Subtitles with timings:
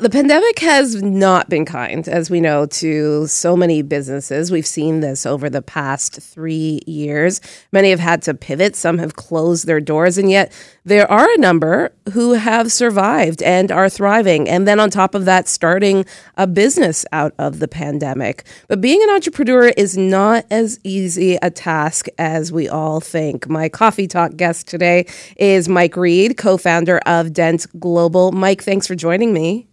[0.00, 4.52] The pandemic has not been kind, as we know, to so many businesses.
[4.52, 7.40] We've seen this over the past three years.
[7.72, 10.52] Many have had to pivot, some have closed their doors, and yet
[10.84, 14.48] there are a number who have survived and are thriving.
[14.48, 16.04] And then on top of that, starting
[16.36, 18.46] a business out of the pandemic.
[18.68, 23.48] But being an entrepreneur is not as easy a task as we all think.
[23.48, 25.06] My coffee talk guest today
[25.38, 28.30] is Mike Reid, co founder of Dent Global.
[28.30, 29.66] Mike, thanks for joining me.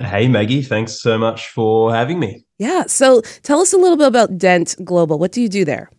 [0.00, 2.44] Hey, Maggie, thanks so much for having me.
[2.58, 2.84] Yeah.
[2.86, 5.18] So tell us a little bit about Dent Global.
[5.18, 5.90] What do you do there?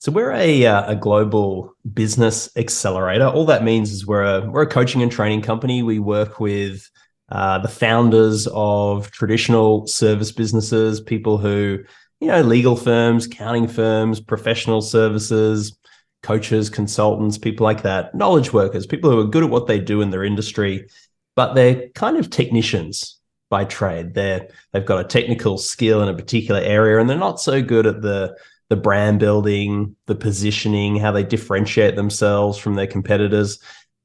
[0.00, 3.28] So we're a, uh, a global business accelerator.
[3.28, 5.84] All that means is we're a, we're a coaching and training company.
[5.84, 6.90] We work with
[7.30, 11.78] uh, the founders of traditional service businesses, people who,
[12.20, 15.78] you know, legal firms, accounting firms, professional services,
[16.22, 20.00] coaches, consultants, people like that, knowledge workers, people who are good at what they do
[20.02, 20.88] in their industry
[21.36, 24.14] but they're kind of technicians by trade.
[24.14, 27.86] They're they've got a technical skill in a particular area, and they're not so good
[27.86, 28.36] at the
[28.68, 33.60] the brand building, the positioning, how they differentiate themselves from their competitors.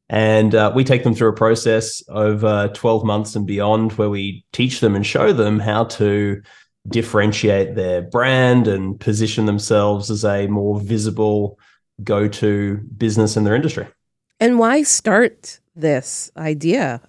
[0.07, 4.45] And uh, we take them through a process over 12 months and beyond where we
[4.51, 6.41] teach them and show them how to
[6.89, 11.57] differentiate their brand and position themselves as a more visible
[12.03, 13.88] go to business in their industry.
[14.39, 17.01] And why start this idea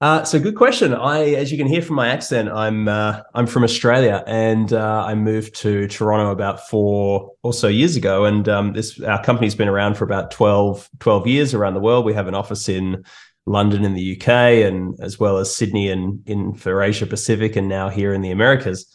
[0.00, 0.94] uh, so good question.
[0.94, 5.04] I, as you can hear from my accent, I'm uh, I'm from Australia, and uh,
[5.04, 8.24] I moved to Toronto about four or so years ago.
[8.24, 12.06] And um, this our company's been around for about 12, 12 years around the world.
[12.06, 13.04] We have an office in
[13.44, 14.28] London in the UK,
[14.66, 18.30] and as well as Sydney and in for Asia Pacific, and now here in the
[18.30, 18.86] Americas.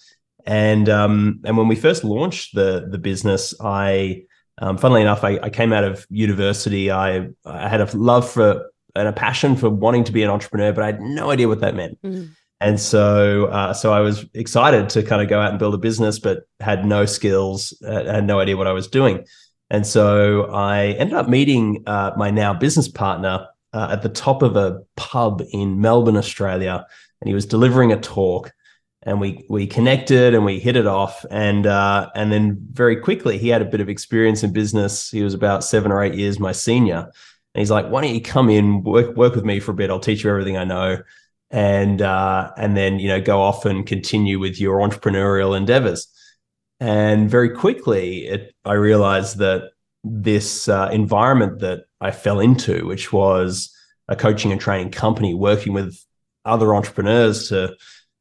[0.48, 4.24] And um, and when we first launched the the business, I
[4.58, 6.90] um, funnily enough, I, I came out of university.
[6.90, 10.72] I I had a love for and a passion for wanting to be an entrepreneur,
[10.74, 12.02] but I had no idea what that meant.
[12.02, 12.30] Mm.
[12.62, 15.78] And so, uh, so I was excited to kind of go out and build a
[15.78, 19.26] business, but had no skills, uh, had no idea what I was doing.
[19.70, 24.42] And so I ended up meeting uh, my now business partner uh, at the top
[24.42, 26.86] of a pub in Melbourne, Australia,
[27.22, 28.52] and he was delivering a talk.
[29.04, 33.38] And we we connected and we hit it off, and uh, and then very quickly
[33.38, 35.12] he had a bit of experience in business.
[35.12, 37.12] He was about seven or eight years my senior,
[37.56, 39.90] and he's like, why don't you come in, work work with me for a bit?
[39.90, 40.98] I'll teach you everything I know.
[41.52, 46.06] And uh, and then, you know, go off and continue with your entrepreneurial endeavors.
[46.82, 49.72] And very quickly, it, I realized that
[50.04, 53.74] this uh, environment that I fell into, which was
[54.10, 55.98] a coaching and training company working with
[56.44, 57.74] other entrepreneurs to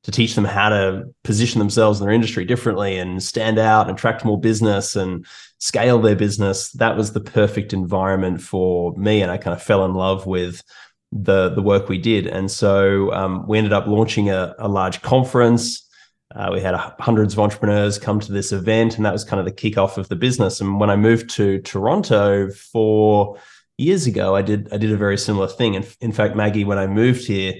[0.05, 3.97] to teach them how to position themselves in their industry differently and stand out and
[3.97, 5.27] attract more business and
[5.59, 6.71] scale their business.
[6.73, 10.63] That was the perfect environment for me and i kind of fell in love with
[11.11, 12.27] the the work we did.
[12.27, 15.89] And so um, we ended up launching a, a large conference.
[16.35, 19.47] Uh, we had hundreds of entrepreneurs come to this event and that was kind of
[19.47, 20.61] the kickoff of the business.
[20.61, 23.39] And when i moved to toronto four
[23.79, 25.77] years ago i did i did a very similar thing.
[25.77, 27.55] And in fact maggie when i moved here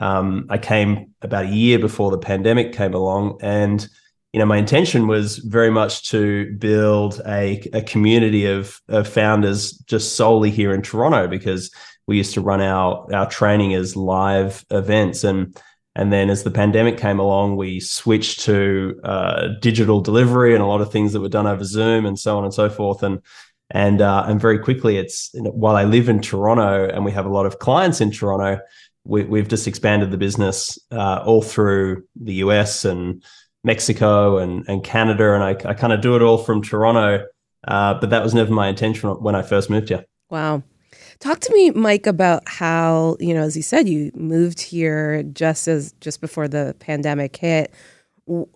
[0.00, 3.86] um, I came about a year before the pandemic came along, and
[4.32, 9.72] you know my intention was very much to build a, a community of, of founders
[9.72, 11.70] just solely here in Toronto because
[12.06, 15.22] we used to run our our training as live events.
[15.22, 15.56] And
[15.94, 20.66] and then as the pandemic came along we switched to uh, digital delivery and a
[20.66, 23.02] lot of things that were done over zoom and so on and so forth.
[23.02, 23.20] And
[23.70, 27.28] and uh, and very quickly it's while i live in toronto and we have a
[27.30, 28.60] lot of clients in toronto
[29.10, 33.22] we, have just expanded the business uh, all through the US and
[33.64, 35.34] Mexico and, and Canada.
[35.34, 37.26] And I, I kind of do it all from Toronto.
[37.66, 40.04] Uh, but that was never my intention when I first moved here.
[40.30, 40.62] Wow.
[41.18, 45.68] Talk to me, Mike, about how, you know, as you said, you moved here just
[45.68, 47.74] as just before the pandemic hit.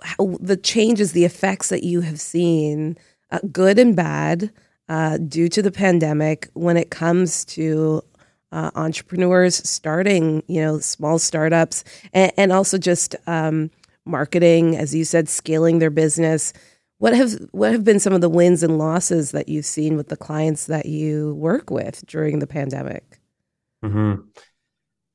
[0.02, 2.96] How, the changes, the effects that you have seen,
[3.32, 4.52] uh, good and bad,
[4.88, 8.02] uh, due to the pandemic when it comes to
[8.54, 13.70] uh, entrepreneurs starting, you know, small startups, and, and also just um,
[14.06, 16.52] marketing, as you said, scaling their business.
[16.98, 20.08] What have what have been some of the wins and losses that you've seen with
[20.08, 23.20] the clients that you work with during the pandemic?
[23.84, 24.22] Mm-hmm.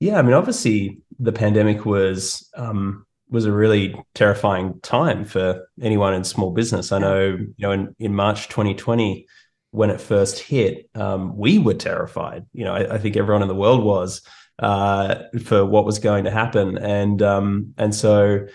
[0.01, 6.13] Yeah, I mean, obviously, the pandemic was um, was a really terrifying time for anyone
[6.13, 6.91] in small business.
[6.91, 9.25] I know, you know, in, in March 2020,
[9.71, 12.45] when it first hit, um, we were terrified.
[12.53, 14.21] You know, I, I, think everyone in the world was
[14.57, 18.47] uh, for what was going to happen, and um, and so,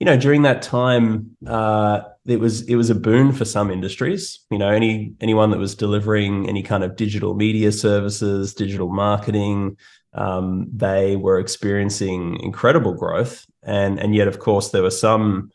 [0.00, 4.40] you know, during that time, uh, it was it was a boon for some industries.
[4.50, 9.76] You know, any anyone that was delivering any kind of digital media services, digital marketing,
[10.14, 15.50] um, they were experiencing incredible growth, and and yet, of course, there were some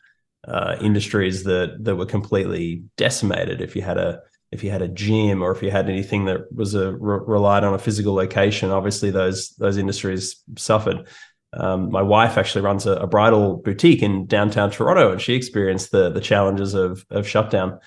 [0.46, 3.60] uh, industries that that were completely decimated.
[3.60, 6.52] If you had a if you had a gym or if you had anything that
[6.52, 11.06] was a re- relied on a physical location, obviously those those industries suffered.
[11.52, 15.90] Um, my wife actually runs a, a, bridal boutique in downtown Toronto, and she experienced
[15.90, 17.78] the the challenges of of shutdown.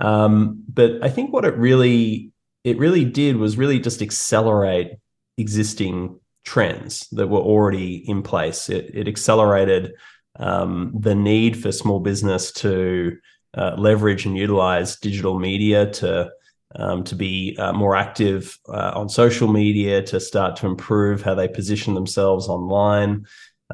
[0.00, 2.32] Um, but I think what it really
[2.64, 4.92] it really did was really just accelerate
[5.38, 8.68] existing trends that were already in place.
[8.68, 9.92] It, it accelerated
[10.38, 13.16] um, the need for small business to
[13.56, 16.30] uh, leverage and utilize digital media to
[16.74, 21.34] um, to be uh, more active uh, on social media, to start to improve how
[21.34, 23.24] they position themselves online,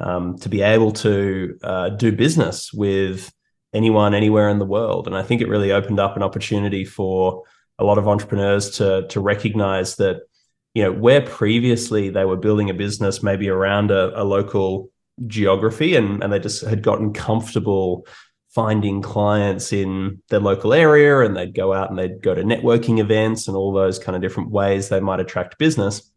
[0.00, 3.32] um, to be able to uh, do business with
[3.72, 5.06] anyone anywhere in the world.
[5.06, 7.42] And I think it really opened up an opportunity for
[7.78, 10.20] a lot of entrepreneurs to to recognize that
[10.74, 14.90] you know where previously they were building a business maybe around a, a local
[15.26, 18.06] geography and, and they just had gotten comfortable
[18.54, 22.98] finding clients in their local area and they'd go out and they'd go to networking
[22.98, 26.10] events and all those kind of different ways they might attract business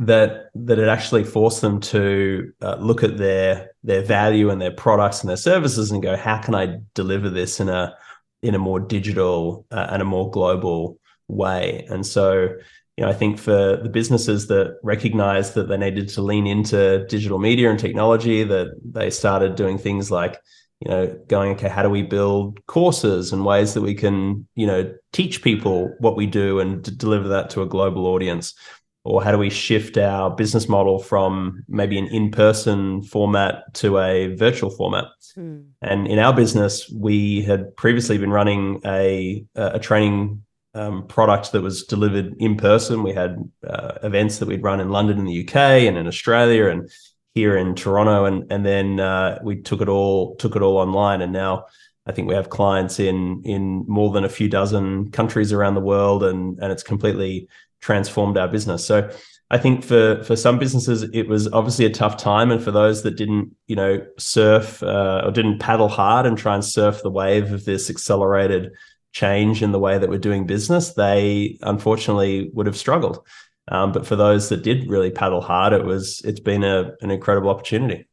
[0.00, 4.72] that that it actually forced them to uh, look at their their value and their
[4.72, 7.94] products and their services and go how can i deliver this in a
[8.42, 10.98] in a more digital uh, and a more global
[11.28, 11.86] way?
[11.88, 12.48] And so
[12.96, 17.06] you know, I think for the businesses that recognized that they needed to lean into
[17.06, 20.38] digital media and technology, that they started doing things like,
[20.84, 24.66] you know, going, okay, how do we build courses and ways that we can, you
[24.66, 28.54] know, teach people what we do and deliver that to a global audience?
[29.04, 33.98] Or how do we shift our business model from maybe an in person format to
[33.98, 35.04] a virtual format?
[35.36, 35.66] Mm.
[35.82, 40.42] And in our business, we had previously been running a, a training
[40.74, 43.02] um, product that was delivered in person.
[43.02, 43.36] We had
[43.66, 46.90] uh, events that we'd run in London in the UK and in Australia and
[47.34, 51.22] here in Toronto, and and then uh, we took it all took it all online,
[51.22, 51.66] and now
[52.06, 55.80] I think we have clients in in more than a few dozen countries around the
[55.80, 57.48] world, and and it's completely
[57.80, 58.84] transformed our business.
[58.86, 59.10] So.
[59.50, 63.02] I think for for some businesses it was obviously a tough time, and for those
[63.02, 67.10] that didn't, you know, surf uh, or didn't paddle hard and try and surf the
[67.10, 68.72] wave of this accelerated
[69.12, 73.26] change in the way that we're doing business, they unfortunately would have struggled.
[73.68, 77.10] Um, but for those that did really paddle hard, it was it's been a, an
[77.10, 78.06] incredible opportunity.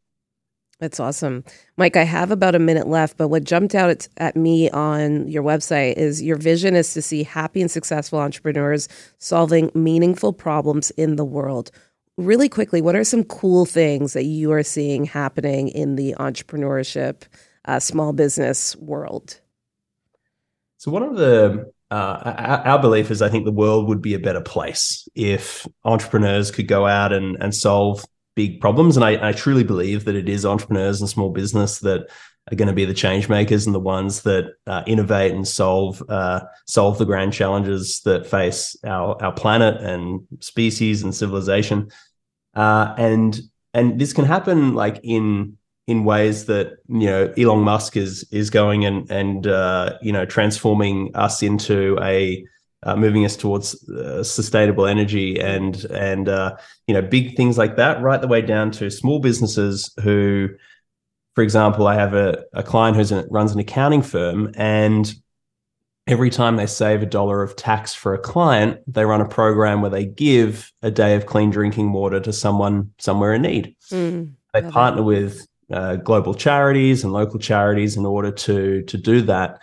[0.79, 1.43] That's awesome.
[1.75, 5.27] Mike, I have about a minute left, but what jumped out at, at, me on
[5.27, 8.87] your website is your vision is to see happy and successful entrepreneurs
[9.17, 11.69] solving meaningful problems in the world.
[12.15, 17.23] Really quickly, what are some cool things that you are seeing happening in the entrepreneurship,
[17.65, 19.41] uh, small business world?
[20.77, 24.19] So one of the uh, our belief is I think the world would be a
[24.19, 28.05] better place if entrepreneurs could go out and and solve
[28.35, 28.95] big problems.
[28.95, 32.09] And I, I truly believe that it is entrepreneurs and small business that
[32.51, 36.01] are going to be the change makers and the ones that uh, innovate and solve
[36.09, 41.89] uh, solve the grand challenges that face our our planet and species and civilization.
[42.53, 43.41] Uh, and
[43.73, 45.57] and this can happen like in
[45.89, 50.23] in ways that you know Elon Musk is is going and and uh, you know
[50.23, 52.45] transforming us into a
[52.83, 56.55] uh, moving us towards uh, sustainable energy and and uh,
[56.85, 60.49] you know big things like that, right the way down to small businesses who,
[61.33, 65.11] for example, I have a, a client who runs an accounting firm and
[66.05, 69.81] every time they save a dollar of tax for a client, they run a program
[69.81, 73.75] where they give a day of clean drinking water to someone somewhere in need.
[73.91, 79.21] Mm, they partner with uh, global charities and local charities in order to to do
[79.23, 79.61] that.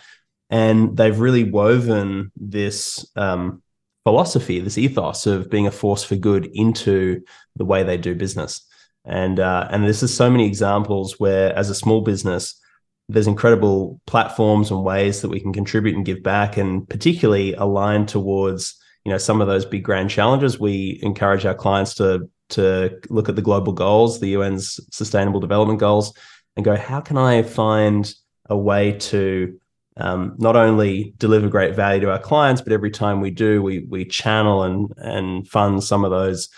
[0.48, 3.62] And they've really woven this um,
[4.04, 7.22] philosophy, this ethos of being a force for good into
[7.56, 8.64] the way they do business.
[9.04, 12.60] And uh, and this is so many examples where, as a small business,
[13.08, 18.06] there's incredible platforms and ways that we can contribute and give back, and particularly align
[18.06, 20.58] towards you know some of those big grand challenges.
[20.58, 25.80] We encourage our clients to to look at the global goals, the UN's sustainable development
[25.80, 26.12] goals,
[26.56, 28.12] and go, how can I find
[28.48, 29.58] a way to
[29.98, 33.86] um, not only deliver great value to our clients, but every time we do, we
[33.88, 36.48] we channel and and fund some of those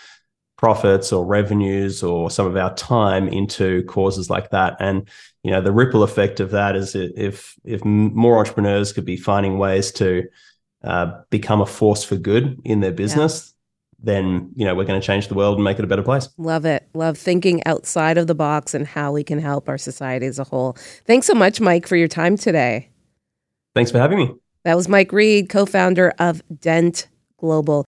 [0.57, 4.75] profits or revenues or some of our time into causes like that.
[4.81, 5.07] And
[5.41, 9.57] you know, the ripple effect of that is if if more entrepreneurs could be finding
[9.57, 10.23] ways to
[10.83, 13.53] uh, become a force for good in their business,
[14.01, 16.29] then you know we're going to change the world and make it a better place.
[16.37, 16.87] Love it.
[16.93, 20.43] Love thinking outside of the box and how we can help our society as a
[20.43, 20.73] whole.
[21.05, 22.89] Thanks so much, Mike, for your time today.
[23.75, 24.33] Thanks for having me.
[24.63, 27.87] That was Mike Reid, co-founder of Dent Global.